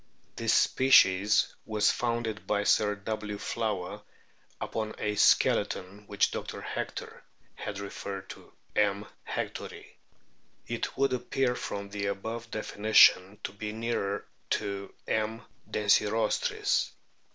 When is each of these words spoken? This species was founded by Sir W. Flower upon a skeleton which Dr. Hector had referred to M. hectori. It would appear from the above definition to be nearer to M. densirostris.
This 0.35 0.55
species 0.55 1.53
was 1.63 1.91
founded 1.91 2.47
by 2.47 2.63
Sir 2.63 2.95
W. 2.95 3.37
Flower 3.37 4.01
upon 4.59 4.95
a 4.97 5.13
skeleton 5.13 6.07
which 6.07 6.31
Dr. 6.31 6.59
Hector 6.59 7.21
had 7.53 7.77
referred 7.77 8.27
to 8.31 8.51
M. 8.75 9.05
hectori. 9.29 9.85
It 10.65 10.97
would 10.97 11.13
appear 11.13 11.53
from 11.53 11.89
the 11.89 12.07
above 12.07 12.49
definition 12.49 13.37
to 13.43 13.51
be 13.51 13.71
nearer 13.73 14.25
to 14.49 14.91
M. 15.07 15.43
densirostris. 15.69 16.89